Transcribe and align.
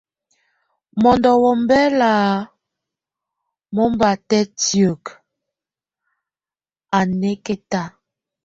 Mondo 1.01 1.29
wombɛla 1.43 2.11
nómbatɛ́ 3.75 4.43
tiek, 4.59 5.03
a 6.97 6.99
nákɛta. 7.19 7.81